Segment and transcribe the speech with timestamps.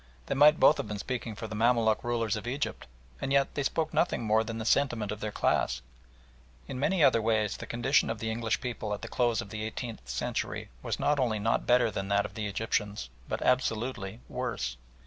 [0.25, 2.87] they might both have been speaking for the Mamaluk rulers of Egypt,
[3.21, 5.83] and yet they spoke nothing more than the sentiment of their class.
[6.67, 9.61] In many other ways the condition of the English people at the close of the
[9.63, 14.75] eighteenth century was not only not better than that of the Egyptians, but absolutely worse.